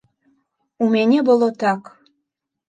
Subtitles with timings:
[0.85, 1.93] У мяне было так.